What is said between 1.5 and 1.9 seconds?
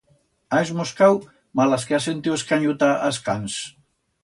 malas